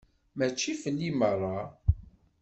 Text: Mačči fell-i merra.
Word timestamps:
Mačči 0.37 0.71
fell-i 0.81 1.09
merra. 1.19 1.57